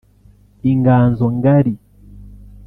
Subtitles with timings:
[0.71, 1.73] Inganzo Ngali